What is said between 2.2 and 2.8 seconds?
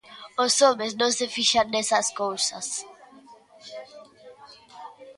cousas.